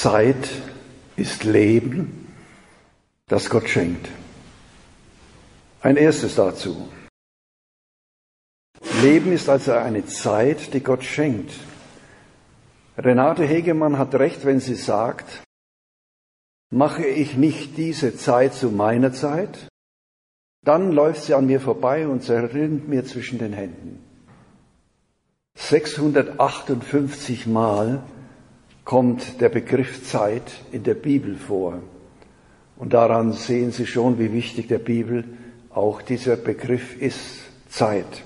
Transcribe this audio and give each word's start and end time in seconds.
Zeit 0.00 0.48
ist 1.16 1.44
Leben, 1.44 2.26
das 3.28 3.50
Gott 3.50 3.68
schenkt. 3.68 4.08
Ein 5.82 5.98
erstes 5.98 6.36
dazu. 6.36 6.88
Leben 9.02 9.30
ist 9.30 9.50
also 9.50 9.72
eine 9.72 10.06
Zeit, 10.06 10.72
die 10.72 10.80
Gott 10.80 11.04
schenkt. 11.04 11.52
Renate 12.96 13.44
Hegemann 13.44 13.98
hat 13.98 14.14
recht, 14.14 14.46
wenn 14.46 14.60
sie 14.60 14.74
sagt, 14.74 15.44
mache 16.70 17.04
ich 17.04 17.36
nicht 17.36 17.76
diese 17.76 18.16
Zeit 18.16 18.54
zu 18.54 18.70
meiner 18.70 19.12
Zeit, 19.12 19.68
dann 20.64 20.92
läuft 20.92 21.24
sie 21.24 21.34
an 21.34 21.44
mir 21.44 21.60
vorbei 21.60 22.08
und 22.08 22.22
zerrinnt 22.22 22.88
mir 22.88 23.04
zwischen 23.04 23.38
den 23.38 23.52
Händen. 23.52 24.02
658 25.56 27.46
Mal 27.46 28.02
kommt 28.84 29.40
der 29.40 29.48
Begriff 29.48 30.06
Zeit 30.06 30.52
in 30.72 30.82
der 30.82 30.94
Bibel 30.94 31.36
vor. 31.36 31.82
Und 32.76 32.92
daran 32.94 33.32
sehen 33.32 33.72
Sie 33.72 33.86
schon, 33.86 34.18
wie 34.18 34.32
wichtig 34.32 34.68
der 34.68 34.78
Bibel 34.78 35.24
auch 35.70 36.02
dieser 36.02 36.36
Begriff 36.36 37.00
ist, 37.00 37.42
Zeit. 37.68 38.24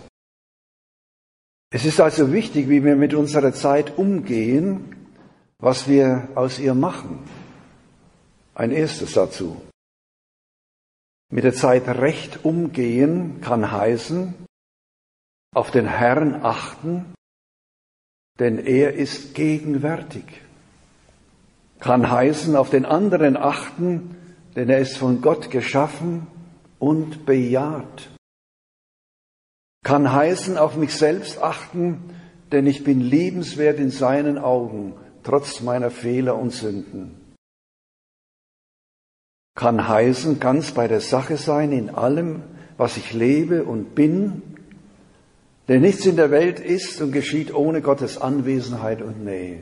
Es 1.70 1.84
ist 1.84 2.00
also 2.00 2.32
wichtig, 2.32 2.68
wie 2.68 2.84
wir 2.84 2.94
mit 2.94 3.14
unserer 3.14 3.52
Zeit 3.52 3.98
umgehen, 3.98 5.08
was 5.58 5.88
wir 5.88 6.28
aus 6.36 6.58
ihr 6.60 6.74
machen. 6.74 7.18
Ein 8.54 8.70
erstes 8.70 9.14
dazu. 9.14 9.60
Mit 11.32 11.42
der 11.42 11.54
Zeit 11.54 11.88
recht 11.88 12.44
umgehen 12.44 13.40
kann 13.40 13.72
heißen, 13.72 14.34
auf 15.52 15.72
den 15.72 15.86
Herrn 15.86 16.34
achten, 16.44 17.12
denn 18.38 18.58
er 18.58 18.94
ist 18.94 19.34
gegenwärtig. 19.34 20.43
Kann 21.80 22.10
heißen, 22.10 22.56
auf 22.56 22.70
den 22.70 22.84
anderen 22.84 23.36
achten, 23.36 24.16
denn 24.56 24.68
er 24.68 24.78
ist 24.78 24.96
von 24.96 25.20
Gott 25.20 25.50
geschaffen 25.50 26.26
und 26.78 27.26
bejaht. 27.26 28.10
Kann 29.84 30.12
heißen, 30.12 30.56
auf 30.56 30.76
mich 30.76 30.94
selbst 30.94 31.42
achten, 31.42 32.14
denn 32.52 32.66
ich 32.66 32.84
bin 32.84 33.00
liebenswert 33.00 33.78
in 33.78 33.90
seinen 33.90 34.38
Augen, 34.38 34.94
trotz 35.22 35.60
meiner 35.60 35.90
Fehler 35.90 36.36
und 36.36 36.50
Sünden. 36.50 37.24
Kann 39.54 39.86
heißen, 39.86 40.40
ganz 40.40 40.72
bei 40.72 40.88
der 40.88 41.00
Sache 41.00 41.36
sein 41.36 41.70
in 41.70 41.90
allem, 41.90 42.42
was 42.76 42.96
ich 42.96 43.12
lebe 43.12 43.64
und 43.64 43.94
bin, 43.94 44.42
denn 45.68 45.80
nichts 45.80 46.06
in 46.06 46.16
der 46.16 46.30
Welt 46.30 46.60
ist 46.60 47.00
und 47.00 47.12
geschieht 47.12 47.54
ohne 47.54 47.80
Gottes 47.80 48.18
Anwesenheit 48.20 49.00
und 49.00 49.24
Nähe. 49.24 49.60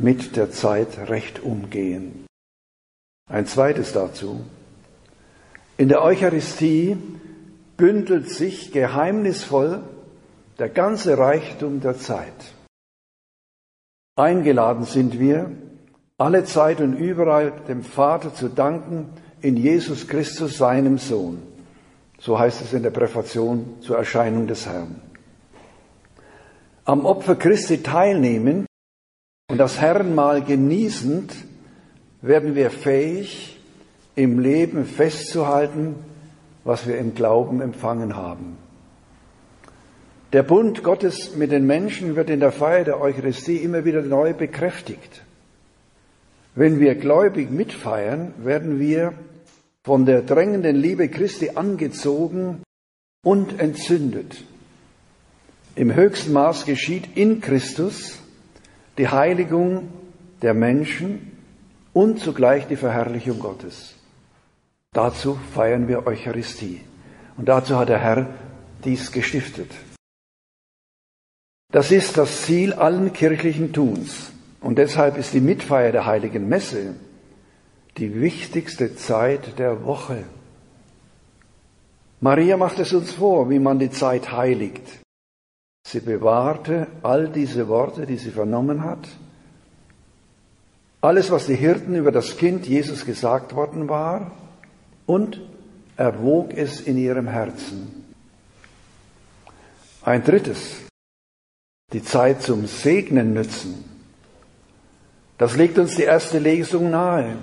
Mit 0.00 0.36
der 0.36 0.52
Zeit 0.52 1.10
recht 1.10 1.42
umgehen. 1.42 2.26
Ein 3.28 3.46
zweites 3.46 3.92
dazu. 3.92 4.44
In 5.76 5.88
der 5.88 6.02
Eucharistie 6.02 6.96
bündelt 7.76 8.30
sich 8.30 8.70
geheimnisvoll 8.70 9.82
der 10.60 10.68
ganze 10.68 11.18
Reichtum 11.18 11.80
der 11.80 11.98
Zeit. 11.98 12.54
Eingeladen 14.14 14.84
sind 14.84 15.18
wir, 15.18 15.50
alle 16.16 16.44
Zeit 16.44 16.80
und 16.80 16.94
überall 16.94 17.52
dem 17.66 17.82
Vater 17.82 18.32
zu 18.32 18.48
danken 18.48 19.08
in 19.40 19.56
Jesus 19.56 20.06
Christus, 20.06 20.58
seinem 20.58 20.98
Sohn. 20.98 21.42
So 22.20 22.38
heißt 22.38 22.60
es 22.60 22.72
in 22.72 22.84
der 22.84 22.90
Präfation 22.90 23.80
zur 23.80 23.96
Erscheinung 23.96 24.46
des 24.46 24.66
Herrn. 24.66 25.00
Am 26.84 27.04
Opfer 27.04 27.34
Christi 27.34 27.82
teilnehmen 27.82 28.67
und 29.48 29.56
das 29.56 29.80
Herrenmahl 29.80 30.42
genießend 30.42 31.34
werden 32.20 32.54
wir 32.54 32.70
fähig, 32.70 33.58
im 34.14 34.38
Leben 34.40 34.84
festzuhalten, 34.84 35.94
was 36.64 36.86
wir 36.86 36.98
im 36.98 37.14
Glauben 37.14 37.62
empfangen 37.62 38.16
haben. 38.16 38.58
Der 40.34 40.42
Bund 40.42 40.82
Gottes 40.82 41.34
mit 41.36 41.52
den 41.52 41.66
Menschen 41.66 42.14
wird 42.14 42.28
in 42.28 42.40
der 42.40 42.52
Feier 42.52 42.84
der 42.84 43.00
Eucharistie 43.00 43.56
immer 43.56 43.86
wieder 43.86 44.02
neu 44.02 44.34
bekräftigt. 44.34 45.22
Wenn 46.54 46.80
wir 46.80 46.96
gläubig 46.96 47.50
mitfeiern, 47.50 48.34
werden 48.38 48.78
wir 48.78 49.14
von 49.84 50.04
der 50.04 50.20
drängenden 50.20 50.76
Liebe 50.76 51.08
Christi 51.08 51.52
angezogen 51.54 52.62
und 53.24 53.58
entzündet. 53.60 54.44
Im 55.76 55.94
höchsten 55.94 56.32
Maß 56.32 56.66
geschieht 56.66 57.16
in 57.16 57.40
Christus 57.40 58.18
die 58.98 59.08
Heiligung 59.08 59.88
der 60.42 60.54
Menschen 60.54 61.32
und 61.92 62.20
zugleich 62.20 62.66
die 62.66 62.76
Verherrlichung 62.76 63.38
Gottes. 63.38 63.94
Dazu 64.92 65.38
feiern 65.54 65.88
wir 65.88 66.06
Eucharistie. 66.06 66.80
Und 67.36 67.48
dazu 67.48 67.78
hat 67.78 67.88
der 67.88 68.00
Herr 68.00 68.26
dies 68.84 69.12
gestiftet. 69.12 69.70
Das 71.70 71.92
ist 71.92 72.16
das 72.16 72.42
Ziel 72.42 72.72
allen 72.72 73.12
kirchlichen 73.12 73.72
Tuns. 73.72 74.32
Und 74.60 74.78
deshalb 74.78 75.16
ist 75.16 75.34
die 75.34 75.40
Mitfeier 75.40 75.92
der 75.92 76.06
heiligen 76.06 76.48
Messe 76.48 76.94
die 77.96 78.20
wichtigste 78.20 78.96
Zeit 78.96 79.58
der 79.58 79.84
Woche. 79.84 80.24
Maria 82.20 82.56
macht 82.56 82.78
es 82.78 82.92
uns 82.92 83.12
vor, 83.12 83.50
wie 83.50 83.58
man 83.58 83.78
die 83.78 83.90
Zeit 83.90 84.32
heiligt. 84.32 84.82
Sie 85.90 86.00
bewahrte 86.00 86.86
all 87.02 87.28
diese 87.28 87.66
Worte, 87.66 88.04
die 88.04 88.18
sie 88.18 88.30
vernommen 88.30 88.84
hat. 88.84 89.08
Alles, 91.00 91.30
was 91.30 91.46
die 91.46 91.54
Hirten 91.54 91.94
über 91.94 92.12
das 92.12 92.36
Kind 92.36 92.66
Jesus 92.66 93.06
gesagt 93.06 93.54
worden 93.54 93.88
war, 93.88 94.32
und 95.06 95.40
erwog 95.96 96.52
es 96.52 96.82
in 96.82 96.98
ihrem 96.98 97.26
Herzen. 97.26 98.04
Ein 100.02 100.22
drittes, 100.22 100.82
die 101.94 102.04
Zeit 102.04 102.42
zum 102.42 102.66
Segnen 102.66 103.32
nützen. 103.32 103.82
Das 105.38 105.56
legt 105.56 105.78
uns 105.78 105.96
die 105.96 106.02
erste 106.02 106.38
Lesung 106.38 106.90
nahe. 106.90 107.36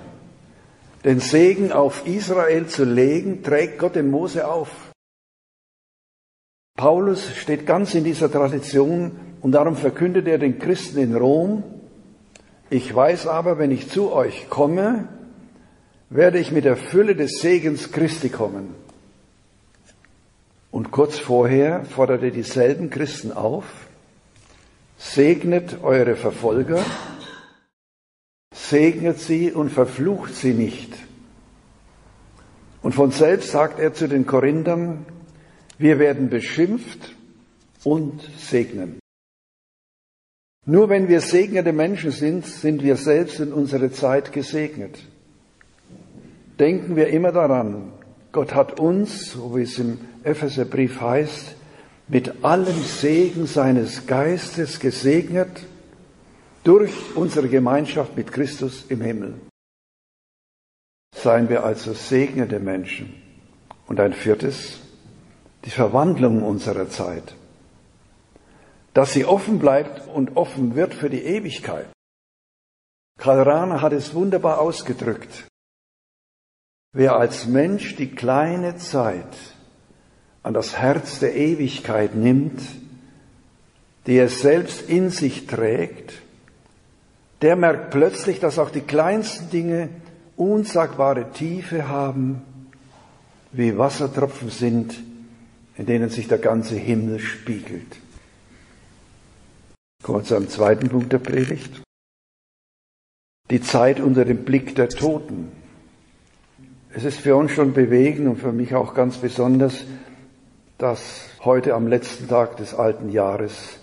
Den 1.02 1.18
Segen 1.18 1.72
auf 1.72 2.06
Israel 2.06 2.68
zu 2.68 2.84
legen, 2.84 3.42
trägt 3.42 3.80
Gott 3.80 3.96
dem 3.96 4.08
Mose 4.08 4.46
auf. 4.46 4.85
Paulus 6.76 7.34
steht 7.36 7.66
ganz 7.66 7.94
in 7.94 8.04
dieser 8.04 8.30
Tradition 8.30 9.12
und 9.40 9.52
darum 9.52 9.76
verkündet 9.76 10.28
er 10.28 10.38
den 10.38 10.58
Christen 10.58 10.98
in 10.98 11.16
Rom, 11.16 11.64
ich 12.68 12.94
weiß 12.94 13.28
aber, 13.28 13.58
wenn 13.58 13.70
ich 13.70 13.88
zu 13.88 14.12
euch 14.12 14.50
komme, 14.50 15.08
werde 16.10 16.38
ich 16.38 16.50
mit 16.50 16.64
der 16.64 16.76
Fülle 16.76 17.14
des 17.14 17.40
Segens 17.40 17.92
Christi 17.92 18.28
kommen. 18.28 18.74
Und 20.72 20.90
kurz 20.90 21.18
vorher 21.18 21.84
fordert 21.84 22.22
er 22.22 22.30
dieselben 22.30 22.90
Christen 22.90 23.32
auf, 23.32 23.64
segnet 24.98 25.82
eure 25.82 26.16
Verfolger, 26.16 26.84
segnet 28.52 29.20
sie 29.20 29.52
und 29.52 29.70
verflucht 29.70 30.34
sie 30.34 30.54
nicht. 30.54 30.92
Und 32.82 32.94
von 32.94 33.10
selbst 33.10 33.52
sagt 33.52 33.78
er 33.78 33.94
zu 33.94 34.08
den 34.08 34.26
Korinthern, 34.26 35.06
wir 35.78 35.98
werden 35.98 36.30
beschimpft 36.30 37.14
und 37.84 38.22
segnen. 38.38 38.98
Nur 40.64 40.88
wenn 40.88 41.08
wir 41.08 41.20
segnende 41.20 41.72
Menschen 41.72 42.10
sind, 42.10 42.46
sind 42.46 42.82
wir 42.82 42.96
selbst 42.96 43.40
in 43.40 43.52
unserer 43.52 43.92
Zeit 43.92 44.32
gesegnet 44.32 44.98
denken 46.58 46.96
wir 46.96 47.08
immer 47.08 47.32
daran, 47.32 47.92
Gott 48.32 48.54
hat 48.54 48.78
uns, 48.78 49.30
so 49.32 49.56
wie 49.56 49.62
es 49.62 49.78
im 49.78 49.98
Epheserbrief 50.24 51.00
heißt, 51.00 51.56
mit 52.08 52.44
allem 52.44 52.82
Segen 52.82 53.46
seines 53.46 54.06
Geistes 54.06 54.78
gesegnet 54.80 55.66
durch 56.64 56.92
unsere 57.14 57.48
Gemeinschaft 57.48 58.16
mit 58.16 58.32
Christus 58.32 58.84
im 58.88 59.00
Himmel. 59.00 59.34
Seien 61.14 61.48
wir 61.48 61.64
also 61.64 61.92
segnende 61.92 62.60
Menschen. 62.60 63.14
Und 63.86 64.00
ein 64.00 64.12
viertes, 64.12 64.80
die 65.66 65.70
Verwandlung 65.70 66.42
unserer 66.42 66.88
Zeit. 66.88 67.34
Dass 68.94 69.12
sie 69.12 69.24
offen 69.24 69.58
bleibt 69.58 70.08
und 70.08 70.36
offen 70.36 70.76
wird 70.76 70.94
für 70.94 71.10
die 71.10 71.22
Ewigkeit. 71.22 71.88
Karl 73.18 73.42
Rahner 73.42 73.82
hat 73.82 73.92
es 73.92 74.14
wunderbar 74.14 74.60
ausgedrückt. 74.60 75.48
Wer 76.92 77.16
als 77.16 77.46
Mensch 77.46 77.96
die 77.96 78.14
kleine 78.14 78.76
Zeit 78.76 79.36
an 80.42 80.54
das 80.54 80.78
Herz 80.78 81.18
der 81.18 81.34
Ewigkeit 81.34 82.14
nimmt, 82.14 82.62
die 84.06 84.16
er 84.16 84.28
selbst 84.28 84.88
in 84.88 85.10
sich 85.10 85.46
trägt, 85.46 86.22
der 87.42 87.56
merkt 87.56 87.90
plötzlich, 87.90 88.38
dass 88.38 88.58
auch 88.58 88.70
die 88.70 88.80
kleinsten 88.80 89.50
Dinge 89.50 89.88
unsagbare 90.36 91.32
Tiefe 91.32 91.88
haben, 91.88 92.42
wie 93.50 93.76
Wassertropfen 93.76 94.50
sind, 94.50 94.94
in 95.78 95.86
denen 95.86 96.08
sich 96.10 96.28
der 96.28 96.38
ganze 96.38 96.76
Himmel 96.76 97.18
spiegelt. 97.18 97.98
Kommen 100.02 100.20
wir 100.20 100.24
zu 100.24 100.36
einem 100.36 100.48
zweiten 100.48 100.88
Punkt 100.88 101.12
der 101.12 101.18
Predigt. 101.18 101.82
die 103.50 103.60
Zeit 103.60 104.00
unter 104.00 104.24
dem 104.24 104.44
Blick 104.44 104.74
der 104.74 104.88
Toten. 104.88 105.52
Es 106.92 107.04
ist 107.04 107.20
für 107.20 107.36
uns 107.36 107.52
schon 107.52 107.74
bewegend 107.74 108.26
und 108.28 108.38
für 108.38 108.52
mich 108.52 108.74
auch 108.74 108.94
ganz 108.94 109.18
besonders, 109.18 109.84
dass 110.78 111.20
heute 111.44 111.74
am 111.74 111.86
letzten 111.86 112.28
Tag 112.28 112.56
des 112.56 112.74
alten 112.74 113.10
Jahres 113.10 113.78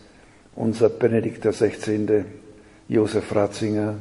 unser 0.55 0.89
Benedikt 0.89 1.43
XVI. 1.43 2.25
Josef 2.89 3.33
Ratzinger 3.33 3.95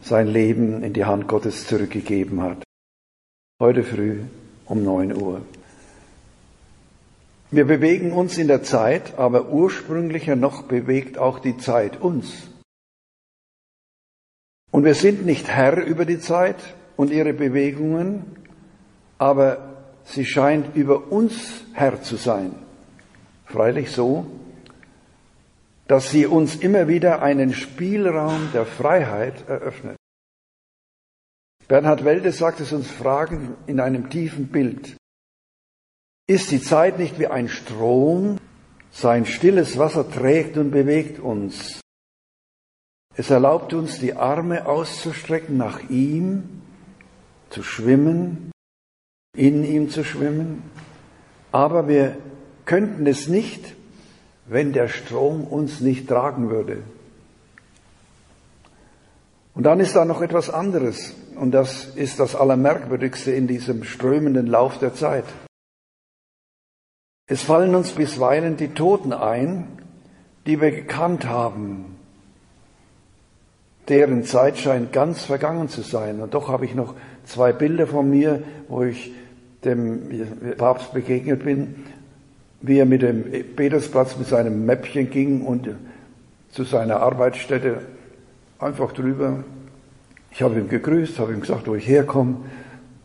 sein 0.00 0.26
Leben 0.26 0.82
in 0.82 0.92
die 0.92 1.04
Hand 1.04 1.28
Gottes 1.28 1.66
zurückgegeben 1.66 2.42
hat. 2.42 2.62
Heute 3.60 3.84
früh 3.84 4.20
um 4.66 4.82
neun 4.82 5.14
Uhr. 5.14 5.42
Wir 7.54 7.66
bewegen 7.66 8.10
uns 8.10 8.36
in 8.36 8.48
der 8.48 8.64
Zeit, 8.64 9.16
aber 9.16 9.48
ursprünglicher 9.50 10.34
noch 10.34 10.64
bewegt 10.64 11.18
auch 11.18 11.38
die 11.38 11.56
Zeit 11.56 12.00
uns. 12.00 12.50
Und 14.72 14.82
wir 14.82 14.96
sind 14.96 15.24
nicht 15.24 15.46
Herr 15.46 15.76
über 15.84 16.04
die 16.04 16.18
Zeit 16.18 16.56
und 16.96 17.12
ihre 17.12 17.32
Bewegungen, 17.32 18.24
aber 19.18 19.84
sie 20.02 20.24
scheint 20.24 20.74
über 20.74 21.12
uns 21.12 21.64
Herr 21.74 22.02
zu 22.02 22.16
sein. 22.16 22.56
Freilich 23.44 23.92
so, 23.92 24.26
dass 25.86 26.10
sie 26.10 26.26
uns 26.26 26.56
immer 26.56 26.88
wieder 26.88 27.22
einen 27.22 27.54
Spielraum 27.54 28.48
der 28.52 28.66
Freiheit 28.66 29.48
eröffnet. 29.48 29.96
Bernhard 31.68 32.04
Welde 32.04 32.32
sagt 32.32 32.58
es 32.58 32.72
uns 32.72 32.90
fragen 32.90 33.54
in 33.68 33.78
einem 33.78 34.10
tiefen 34.10 34.48
Bild. 34.48 34.96
Ist 36.26 36.50
die 36.50 36.62
Zeit 36.62 36.98
nicht 36.98 37.18
wie 37.18 37.26
ein 37.26 37.48
Strom? 37.48 38.38
Sein 38.90 39.26
stilles 39.26 39.76
Wasser 39.76 40.10
trägt 40.10 40.56
und 40.56 40.70
bewegt 40.70 41.18
uns. 41.18 41.80
Es 43.14 43.28
erlaubt 43.28 43.74
uns, 43.74 43.98
die 43.98 44.14
Arme 44.14 44.66
auszustrecken 44.66 45.56
nach 45.58 45.90
ihm, 45.90 46.62
zu 47.50 47.62
schwimmen, 47.62 48.50
in 49.36 49.64
ihm 49.64 49.90
zu 49.90 50.02
schwimmen. 50.02 50.62
Aber 51.52 51.88
wir 51.88 52.16
könnten 52.64 53.06
es 53.06 53.28
nicht, 53.28 53.74
wenn 54.46 54.72
der 54.72 54.88
Strom 54.88 55.44
uns 55.44 55.80
nicht 55.80 56.08
tragen 56.08 56.48
würde. 56.48 56.82
Und 59.54 59.64
dann 59.64 59.78
ist 59.78 59.94
da 59.94 60.04
noch 60.04 60.22
etwas 60.22 60.48
anderes, 60.50 61.14
und 61.36 61.52
das 61.52 61.84
ist 61.94 62.18
das 62.18 62.34
Allermerkwürdigste 62.34 63.30
in 63.32 63.46
diesem 63.46 63.84
strömenden 63.84 64.46
Lauf 64.46 64.78
der 64.78 64.94
Zeit. 64.94 65.24
Es 67.26 67.42
fallen 67.42 67.74
uns 67.74 67.92
bisweilen 67.92 68.58
die 68.58 68.68
Toten 68.68 69.14
ein, 69.14 69.66
die 70.46 70.60
wir 70.60 70.70
gekannt 70.70 71.26
haben, 71.26 71.96
deren 73.88 74.24
Zeit 74.24 74.58
scheint 74.58 74.92
ganz 74.92 75.24
vergangen 75.24 75.70
zu 75.70 75.80
sein. 75.80 76.20
Und 76.20 76.34
doch 76.34 76.48
habe 76.48 76.66
ich 76.66 76.74
noch 76.74 76.94
zwei 77.24 77.52
Bilder 77.52 77.86
von 77.86 78.10
mir, 78.10 78.42
wo 78.68 78.82
ich 78.82 79.12
dem 79.64 80.10
Papst 80.58 80.92
begegnet 80.92 81.44
bin, 81.44 81.86
wie 82.60 82.78
er 82.78 82.86
mit 82.86 83.00
dem 83.00 83.24
Petersplatz 83.56 84.18
mit 84.18 84.26
seinem 84.26 84.66
Mäppchen 84.66 85.08
ging 85.08 85.42
und 85.42 85.70
zu 86.50 86.64
seiner 86.64 87.00
Arbeitsstätte 87.00 87.78
einfach 88.58 88.92
drüber. 88.92 89.44
Ich 90.30 90.42
habe 90.42 90.58
ihm 90.58 90.68
gegrüßt, 90.68 91.18
habe 91.18 91.32
ihm 91.32 91.40
gesagt, 91.40 91.66
wo 91.68 91.74
ich 91.74 91.88
herkomme, 91.88 92.36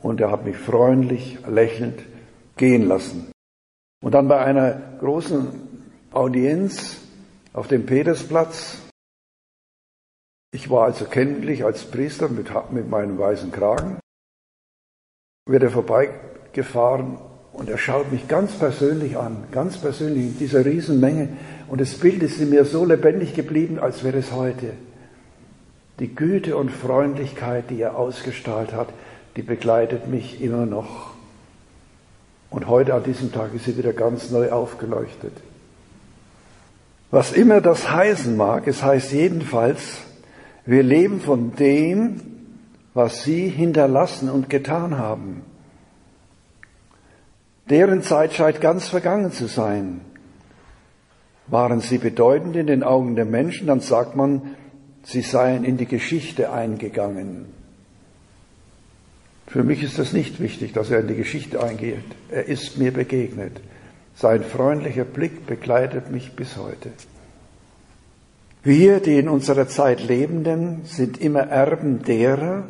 und 0.01 0.19
er 0.19 0.31
hat 0.31 0.45
mich 0.45 0.57
freundlich, 0.57 1.37
lächelnd 1.47 2.01
gehen 2.57 2.87
lassen. 2.87 3.31
Und 4.01 4.13
dann 4.13 4.27
bei 4.27 4.39
einer 4.39 4.97
großen 4.99 5.47
Audienz 6.11 6.97
auf 7.53 7.67
dem 7.67 7.85
Petersplatz 7.85 8.79
ich 10.51 10.69
war 10.69 10.85
also 10.85 11.05
kenntlich 11.05 11.63
als 11.63 11.85
Priester 11.85 12.27
mit, 12.27 12.49
mit 12.71 12.89
meinem 12.89 13.19
weißen 13.19 13.51
Kragen, 13.51 13.99
wird 15.45 15.61
er 15.61 15.69
vorbeigefahren 15.69 17.19
und 17.53 17.69
er 17.69 17.77
schaut 17.77 18.11
mich 18.11 18.27
ganz 18.27 18.53
persönlich 18.53 19.15
an, 19.17 19.43
ganz 19.51 19.77
persönlich 19.77 20.23
in 20.23 20.37
dieser 20.39 20.65
Riesenmenge. 20.65 21.29
Und 21.67 21.81
das 21.81 21.95
Bild 21.95 22.23
ist 22.23 22.39
in 22.39 22.49
mir 22.49 22.65
so 22.65 22.83
lebendig 22.83 23.35
geblieben, 23.35 23.77
als 23.77 24.03
wäre 24.03 24.17
es 24.17 24.31
heute. 24.31 24.73
Die 25.99 26.15
Güte 26.15 26.57
und 26.57 26.71
Freundlichkeit, 26.71 27.69
die 27.69 27.81
er 27.81 27.97
ausgestrahlt 27.97 28.73
hat, 28.73 28.89
die 29.35 29.43
begleitet 29.43 30.07
mich 30.07 30.41
immer 30.41 30.65
noch. 30.65 31.13
Und 32.49 32.67
heute 32.67 32.93
an 32.93 33.03
diesem 33.03 33.31
Tag 33.31 33.53
ist 33.53 33.65
sie 33.65 33.77
wieder 33.77 33.93
ganz 33.93 34.31
neu 34.31 34.51
aufgeleuchtet. 34.51 35.33
Was 37.11 37.31
immer 37.31 37.61
das 37.61 37.91
heißen 37.91 38.35
mag, 38.35 38.67
es 38.67 38.83
heißt 38.83 39.11
jedenfalls, 39.13 39.97
wir 40.65 40.83
leben 40.83 41.21
von 41.21 41.55
dem, 41.55 42.21
was 42.93 43.23
sie 43.23 43.49
hinterlassen 43.49 44.29
und 44.29 44.49
getan 44.49 44.97
haben. 44.97 45.43
Deren 47.69 48.01
Zeit 48.01 48.33
scheint 48.33 48.61
ganz 48.61 48.87
vergangen 48.87 49.31
zu 49.31 49.47
sein. 49.47 50.01
Waren 51.47 51.81
sie 51.81 51.97
bedeutend 51.97 52.55
in 52.55 52.67
den 52.67 52.83
Augen 52.83 53.15
der 53.15 53.25
Menschen, 53.25 53.67
dann 53.67 53.79
sagt 53.79 54.15
man, 54.15 54.55
sie 55.03 55.21
seien 55.21 55.63
in 55.63 55.77
die 55.77 55.85
Geschichte 55.85 56.51
eingegangen. 56.51 57.58
Für 59.49 59.63
mich 59.63 59.81
ist 59.81 59.97
das 59.97 60.13
nicht 60.13 60.39
wichtig, 60.39 60.73
dass 60.73 60.91
er 60.91 60.99
in 60.99 61.07
die 61.07 61.15
Geschichte 61.15 61.61
eingeht. 61.63 62.03
Er 62.29 62.47
ist 62.47 62.77
mir 62.77 62.93
begegnet. 62.93 63.59
Sein 64.15 64.43
freundlicher 64.43 65.05
Blick 65.05 65.47
begleitet 65.47 66.11
mich 66.11 66.33
bis 66.33 66.55
heute. 66.55 66.91
Wir, 68.61 68.99
die 68.99 69.17
in 69.17 69.27
unserer 69.27 69.67
Zeit 69.67 70.03
Lebenden, 70.03 70.81
sind 70.83 71.19
immer 71.19 71.39
Erben 71.39 72.03
derer, 72.03 72.67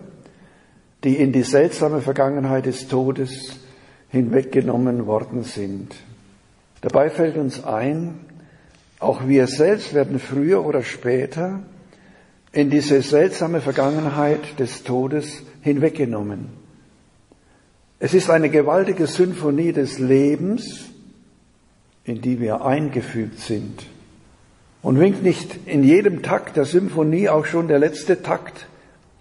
die 1.03 1.17
in 1.17 1.33
die 1.33 1.43
seltsame 1.43 2.01
Vergangenheit 2.01 2.65
des 2.65 2.87
Todes 2.87 3.59
hinweggenommen 4.07 5.05
worden 5.05 5.43
sind. 5.43 5.95
Dabei 6.79 7.09
fällt 7.09 7.35
uns 7.35 7.63
ein, 7.65 8.19
auch 8.99 9.27
wir 9.27 9.47
selbst 9.47 9.93
werden 9.93 10.19
früher 10.19 10.65
oder 10.65 10.83
später 10.83 11.59
in 12.53 12.69
diese 12.69 13.01
seltsame 13.01 13.59
Vergangenheit 13.59 14.59
des 14.59 14.83
Todes 14.83 15.43
hinweggenommen. 15.61 16.58
Es 17.99 18.13
ist 18.13 18.29
eine 18.29 18.49
gewaltige 18.49 19.07
Symphonie 19.07 19.73
des 19.73 19.99
Lebens, 19.99 20.85
in 22.05 22.21
die 22.21 22.39
wir 22.39 22.63
eingefügt 22.63 23.39
sind. 23.39 23.85
Und 24.81 24.99
winkt 24.99 25.21
nicht 25.21 25.67
in 25.67 25.83
jedem 25.83 26.23
Takt 26.23 26.55
der 26.55 26.63
Symphonie 26.63 27.27
auch 27.27 27.45
schon 27.45 27.67
der 27.67 27.79
letzte 27.79 28.21
Takt, 28.21 28.67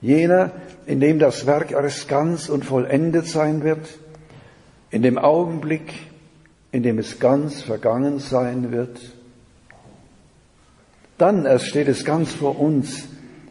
jener, 0.00 0.52
in 0.86 1.00
dem 1.00 1.18
das 1.18 1.44
Werk 1.44 1.72
erst 1.72 2.08
ganz 2.08 2.48
und 2.48 2.64
vollendet 2.64 3.26
sein 3.26 3.64
wird, 3.64 3.98
in 4.90 5.02
dem 5.02 5.18
Augenblick, 5.18 5.92
in 6.70 6.84
dem 6.84 6.98
es 6.98 7.18
ganz 7.18 7.62
vergangen 7.62 8.20
sein 8.20 8.70
wird? 8.70 9.00
Dann 11.18 11.46
erst 11.46 11.66
steht 11.66 11.88
es 11.88 12.04
ganz 12.04 12.32
vor 12.32 12.60
uns, 12.60 13.08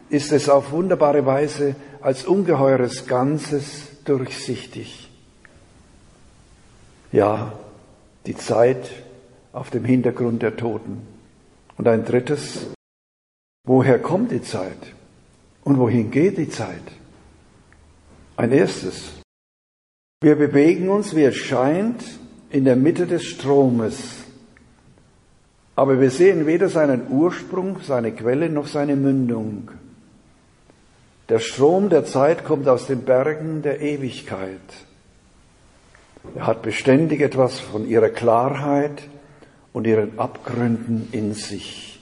ist 0.08 0.32
es 0.32 0.48
auf 0.48 0.72
wunderbare 0.72 1.26
Weise 1.26 1.76
als 2.00 2.24
ungeheures 2.24 3.06
Ganzes 3.06 3.88
durchsichtig. 4.06 5.07
Ja, 7.12 7.52
die 8.26 8.36
Zeit 8.36 8.90
auf 9.52 9.70
dem 9.70 9.84
Hintergrund 9.84 10.42
der 10.42 10.56
Toten. 10.56 11.06
Und 11.76 11.88
ein 11.88 12.04
drittes, 12.04 12.66
woher 13.64 13.98
kommt 13.98 14.30
die 14.30 14.42
Zeit? 14.42 14.94
Und 15.64 15.78
wohin 15.78 16.10
geht 16.10 16.38
die 16.38 16.48
Zeit? 16.48 16.82
Ein 18.36 18.52
erstes, 18.52 19.18
wir 20.20 20.34
bewegen 20.34 20.88
uns, 20.88 21.14
wie 21.14 21.24
es 21.24 21.36
scheint, 21.36 22.04
in 22.50 22.64
der 22.64 22.76
Mitte 22.76 23.06
des 23.06 23.24
Stromes. 23.24 24.24
Aber 25.76 26.00
wir 26.00 26.10
sehen 26.10 26.46
weder 26.46 26.68
seinen 26.68 27.08
Ursprung, 27.08 27.78
seine 27.82 28.12
Quelle 28.12 28.50
noch 28.50 28.66
seine 28.66 28.96
Mündung. 28.96 29.70
Der 31.28 31.38
Strom 31.38 31.88
der 31.88 32.04
Zeit 32.04 32.44
kommt 32.44 32.66
aus 32.66 32.86
den 32.88 33.02
Bergen 33.02 33.62
der 33.62 33.80
Ewigkeit. 33.80 34.58
Er 36.34 36.46
hat 36.46 36.62
beständig 36.62 37.20
etwas 37.20 37.58
von 37.58 37.88
ihrer 37.88 38.10
Klarheit, 38.10 39.02
und 39.78 39.86
ihren 39.86 40.18
Abgründen 40.18 41.08
in 41.12 41.34
sich. 41.34 42.00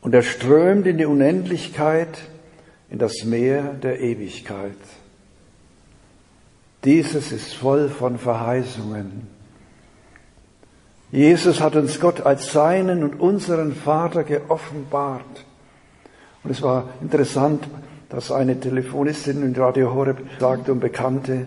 Und 0.00 0.14
er 0.14 0.22
strömt 0.22 0.86
in 0.86 0.96
die 0.96 1.04
Unendlichkeit, 1.04 2.08
in 2.88 2.98
das 2.98 3.24
Meer 3.24 3.74
der 3.74 4.00
Ewigkeit. 4.00 4.78
Dieses 6.84 7.32
ist 7.32 7.52
voll 7.52 7.90
von 7.90 8.18
Verheißungen. 8.18 9.28
Jesus 11.10 11.60
hat 11.60 11.76
uns 11.76 12.00
Gott 12.00 12.22
als 12.22 12.50
seinen 12.52 13.04
und 13.04 13.20
unseren 13.20 13.74
Vater 13.74 14.24
geoffenbart. 14.24 15.44
Und 16.42 16.50
es 16.50 16.62
war 16.62 16.88
interessant, 17.02 17.68
dass 18.08 18.32
eine 18.32 18.58
Telefonistin 18.58 19.42
in 19.42 19.54
Radio 19.54 19.92
Horeb 19.92 20.18
sagte 20.40 20.72
und 20.72 20.80
bekannte, 20.80 21.46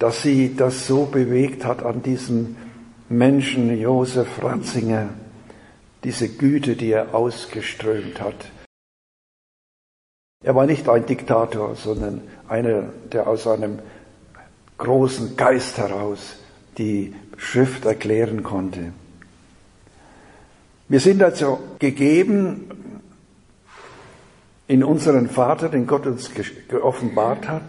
dass 0.00 0.22
sie 0.22 0.56
das 0.56 0.88
so 0.88 1.04
bewegt 1.04 1.64
hat 1.64 1.84
an 1.84 2.02
diesem 2.02 2.56
Menschen 3.08 3.78
Josef 3.78 4.42
Ratzinger, 4.42 5.10
diese 6.02 6.28
Güte, 6.28 6.74
die 6.74 6.90
er 6.90 7.14
ausgeströmt 7.14 8.20
hat, 8.20 8.50
Er 10.42 10.54
war 10.54 10.64
nicht 10.64 10.88
ein 10.88 11.04
Diktator, 11.04 11.76
sondern 11.76 12.22
einer, 12.48 12.84
der 13.12 13.26
aus 13.26 13.46
einem 13.46 13.78
großen 14.78 15.36
Geist 15.36 15.76
heraus 15.76 16.36
die 16.78 17.14
Schrift 17.36 17.84
erklären 17.84 18.42
konnte. 18.42 18.94
Wir 20.88 21.00
sind 21.00 21.22
also 21.22 21.58
gegeben 21.78 23.02
in 24.66 24.82
unseren 24.82 25.28
Vater, 25.28 25.68
den 25.68 25.86
Gott 25.86 26.06
uns 26.06 26.30
geoffenbart 26.68 27.46
hat. 27.46 27.62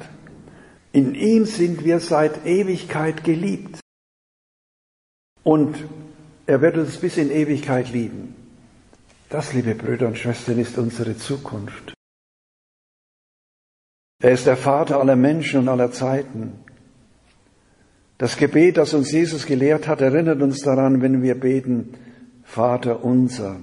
In 0.94 1.16
ihm 1.16 1.46
sind 1.46 1.86
wir 1.86 2.00
seit 2.00 2.46
Ewigkeit 2.46 3.24
geliebt. 3.24 3.80
Und 5.44 5.88
er 6.46 6.62
wird 6.62 6.78
uns 6.78 6.98
bis 6.98 7.18
in 7.18 7.32
Ewigkeit 7.32 7.92
lieben. 7.92 8.36
Das, 9.30 9.54
liebe 9.54 9.74
Brüder 9.76 10.08
und 10.08 10.18
Schwestern, 10.18 10.60
ist 10.60 10.78
unsere 10.78 11.18
Zukunft. 11.18 11.94
Er 14.22 14.32
ist 14.32 14.46
der 14.46 14.58
Vater 14.58 15.00
aller 15.00 15.16
Menschen 15.16 15.62
und 15.62 15.70
aller 15.70 15.92
Zeiten. 15.92 16.60
Das 18.18 18.36
Gebet, 18.36 18.78
das 18.78 18.94
uns 18.94 19.12
Jesus 19.12 19.46
gelehrt 19.46 19.88
hat, 19.88 20.02
erinnert 20.02 20.42
uns 20.42 20.62
daran, 20.62 21.02
wenn 21.02 21.24
wir 21.24 21.40
beten, 21.40 21.98
Vater 22.44 23.04
unser. 23.04 23.60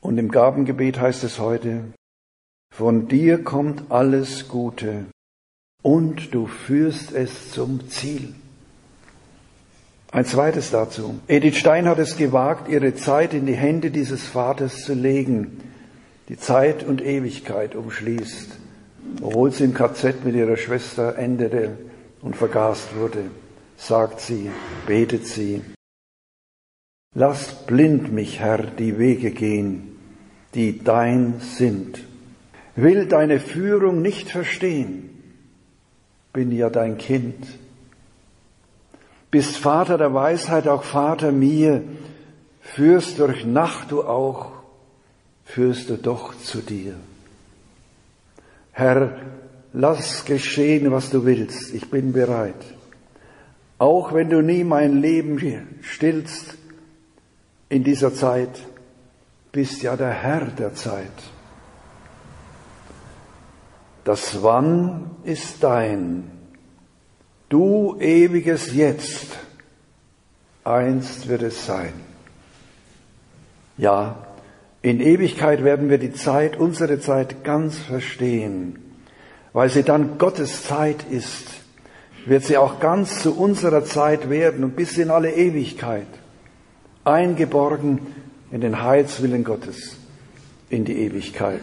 Und 0.00 0.18
im 0.18 0.30
Gabengebet 0.30 1.00
heißt 1.00 1.22
es 1.24 1.38
heute, 1.38 1.84
von 2.74 3.06
dir 3.06 3.44
kommt 3.44 3.90
alles 3.90 4.48
Gute 4.48 5.06
und 5.82 6.34
du 6.34 6.46
führst 6.46 7.12
es 7.12 7.52
zum 7.52 7.88
Ziel. 7.88 8.34
Ein 10.12 10.24
zweites 10.24 10.70
dazu. 10.70 11.20
Edith 11.28 11.56
Stein 11.56 11.88
hat 11.88 11.98
es 11.98 12.16
gewagt, 12.16 12.68
ihre 12.68 12.94
Zeit 12.94 13.32
in 13.32 13.46
die 13.46 13.54
Hände 13.54 13.90
dieses 13.90 14.26
Vaters 14.26 14.84
zu 14.84 14.94
legen, 14.94 15.60
die 16.28 16.36
Zeit 16.36 16.82
und 16.82 17.00
Ewigkeit 17.00 17.76
umschließt, 17.76 18.50
obwohl 19.22 19.52
sie 19.52 19.64
im 19.64 19.74
KZ 19.74 20.24
mit 20.24 20.34
ihrer 20.34 20.56
Schwester 20.56 21.16
endete 21.16 21.78
und 22.22 22.36
vergast 22.36 22.96
wurde, 22.96 23.30
sagt 23.76 24.20
sie, 24.20 24.50
betet 24.86 25.26
sie, 25.26 25.62
Lass 27.14 27.66
blind 27.66 28.12
mich, 28.12 28.38
Herr, 28.38 28.62
die 28.62 28.98
Wege 28.98 29.32
gehen, 29.32 29.96
die 30.54 30.78
dein 30.78 31.40
sind. 31.40 32.04
Will 32.76 33.06
deine 33.06 33.40
Führung 33.40 34.00
nicht 34.00 34.30
verstehen, 34.30 35.19
bin 36.32 36.52
ja 36.52 36.70
dein 36.70 36.98
Kind. 36.98 37.46
Bist 39.30 39.56
Vater 39.56 39.98
der 39.98 40.12
Weisheit, 40.12 40.68
auch 40.68 40.82
Vater 40.82 41.32
mir, 41.32 41.82
führst 42.60 43.18
durch 43.18 43.44
Nacht 43.44 43.90
du 43.90 44.02
auch, 44.02 44.52
führst 45.44 45.90
du 45.90 45.96
doch 45.96 46.36
zu 46.36 46.58
dir. 46.58 46.94
Herr, 48.72 49.16
lass 49.72 50.24
geschehen, 50.24 50.90
was 50.90 51.10
du 51.10 51.24
willst, 51.24 51.74
ich 51.74 51.90
bin 51.90 52.12
bereit. 52.12 52.64
Auch 53.78 54.12
wenn 54.12 54.28
du 54.30 54.42
nie 54.42 54.64
mein 54.64 55.00
Leben 55.00 55.38
stillst, 55.82 56.56
in 57.68 57.84
dieser 57.84 58.12
Zeit, 58.12 58.60
bist 59.52 59.82
ja 59.82 59.96
der 59.96 60.10
Herr 60.10 60.46
der 60.46 60.74
Zeit. 60.74 61.06
Das 64.10 64.42
Wann 64.42 65.12
ist 65.22 65.62
dein, 65.62 66.32
du 67.48 67.96
ewiges 68.00 68.74
Jetzt, 68.74 69.38
einst 70.64 71.28
wird 71.28 71.42
es 71.42 71.64
sein. 71.64 71.92
Ja, 73.78 74.26
in 74.82 74.98
Ewigkeit 74.98 75.62
werden 75.62 75.90
wir 75.90 75.98
die 75.98 76.12
Zeit, 76.12 76.56
unsere 76.56 76.98
Zeit 76.98 77.44
ganz 77.44 77.78
verstehen. 77.78 78.80
Weil 79.52 79.70
sie 79.70 79.84
dann 79.84 80.18
Gottes 80.18 80.64
Zeit 80.64 81.04
ist, 81.08 81.46
wird 82.26 82.42
sie 82.42 82.56
auch 82.56 82.80
ganz 82.80 83.22
zu 83.22 83.38
unserer 83.38 83.84
Zeit 83.84 84.28
werden 84.28 84.64
und 84.64 84.74
bis 84.74 84.98
in 84.98 85.12
alle 85.12 85.30
Ewigkeit 85.30 86.08
eingeborgen 87.04 88.08
in 88.50 88.60
den 88.60 88.82
Heilswillen 88.82 89.44
Gottes, 89.44 89.98
in 90.68 90.84
die 90.84 90.98
Ewigkeit. 90.98 91.62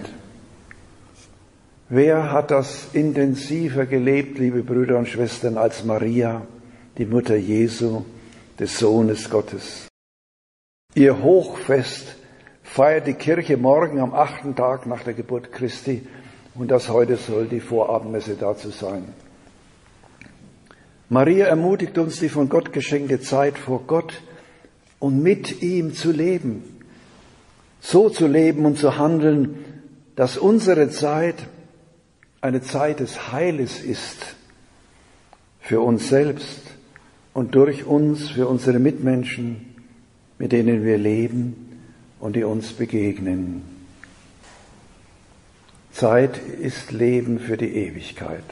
Wer 1.89 2.33
hat 2.33 2.51
das 2.51 2.89
intensiver 2.91 3.85
gelebt, 3.85 4.39
liebe 4.39 4.61
Brüder 4.61 4.97
und 4.97 5.07
Schwestern, 5.07 5.57
als 5.57 5.85
Maria, 5.85 6.41
die 6.97 7.05
Mutter 7.05 7.37
Jesu, 7.37 8.03
des 8.59 8.77
Sohnes 8.77 9.29
Gottes? 9.29 9.87
Ihr 10.95 11.23
Hochfest 11.23 12.17
feiert 12.61 13.07
die 13.07 13.13
Kirche 13.13 13.55
morgen 13.55 14.01
am 14.01 14.13
achten 14.13 14.53
Tag 14.53 14.85
nach 14.85 15.03
der 15.03 15.13
Geburt 15.13 15.53
Christi 15.53 16.05
und 16.55 16.71
das 16.71 16.89
heute 16.89 17.15
soll 17.15 17.45
die 17.45 17.61
Vorabendmesse 17.61 18.35
dazu 18.37 18.69
sein. 18.69 19.05
Maria 21.07 21.45
ermutigt 21.45 21.97
uns, 21.97 22.19
die 22.19 22.27
von 22.27 22.49
Gott 22.49 22.73
geschenkte 22.73 23.21
Zeit 23.21 23.57
vor 23.57 23.83
Gott 23.87 24.21
und 24.99 25.23
mit 25.23 25.61
ihm 25.61 25.93
zu 25.93 26.11
leben. 26.11 26.63
So 27.79 28.09
zu 28.09 28.27
leben 28.27 28.65
und 28.65 28.77
zu 28.77 28.97
handeln, 28.97 29.63
dass 30.17 30.35
unsere 30.37 30.89
Zeit 30.89 31.47
eine 32.47 32.61
Zeit 32.61 33.01
des 33.01 33.31
Heiles 33.31 33.81
ist 33.81 34.35
für 35.59 35.81
uns 35.81 36.07
selbst 36.07 36.61
und 37.33 37.55
durch 37.55 37.85
uns 37.85 38.29
für 38.29 38.47
unsere 38.47 38.79
Mitmenschen, 38.79 39.75
mit 40.39 40.53
denen 40.53 40.85
wir 40.85 40.97
leben 40.97 41.81
und 42.19 42.35
die 42.35 42.45
uns 42.45 42.71
begegnen. 42.73 43.63
Zeit 45.91 46.37
ist 46.37 46.91
Leben 46.91 47.39
für 47.39 47.57
die 47.57 47.75
Ewigkeit. 47.75 48.43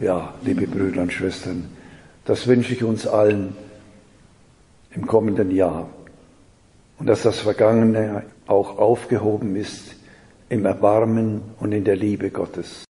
Ja, 0.00 0.34
liebe 0.42 0.66
Brüder 0.66 1.02
und 1.02 1.12
Schwestern, 1.12 1.70
das 2.24 2.46
wünsche 2.46 2.74
ich 2.74 2.84
uns 2.84 3.06
allen 3.06 3.56
im 4.94 5.06
kommenden 5.06 5.50
Jahr. 5.50 5.88
Und 6.98 7.06
dass 7.06 7.22
das 7.22 7.38
Vergangene 7.38 8.24
auch 8.46 8.76
aufgehoben 8.78 9.56
ist 9.56 9.96
im 10.48 10.66
Erbarmen 10.66 11.42
und 11.58 11.72
in 11.72 11.84
der 11.84 11.96
Liebe 11.96 12.30
Gottes. 12.30 12.83